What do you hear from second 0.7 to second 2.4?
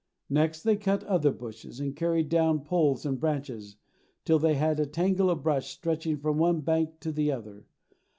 cut other bushes, and carried